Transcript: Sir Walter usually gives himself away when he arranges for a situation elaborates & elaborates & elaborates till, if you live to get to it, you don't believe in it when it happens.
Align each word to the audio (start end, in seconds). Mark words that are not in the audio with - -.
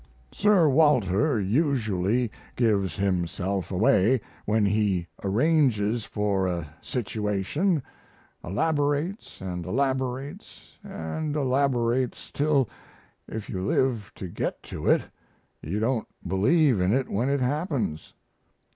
Sir 0.31 0.67
Walter 0.67 1.39
usually 1.39 2.31
gives 2.55 2.95
himself 2.95 3.69
away 3.69 4.19
when 4.45 4.65
he 4.65 5.05
arranges 5.23 6.05
for 6.05 6.47
a 6.47 6.73
situation 6.81 7.83
elaborates 8.43 9.39
& 9.41 9.41
elaborates 9.41 10.75
& 10.81 10.83
elaborates 10.83 12.31
till, 12.31 12.67
if 13.27 13.47
you 13.47 13.61
live 13.63 14.11
to 14.15 14.27
get 14.27 14.63
to 14.63 14.87
it, 14.89 15.03
you 15.61 15.79
don't 15.79 16.07
believe 16.27 16.81
in 16.81 16.93
it 16.93 17.07
when 17.07 17.29
it 17.29 17.39
happens. 17.41 18.15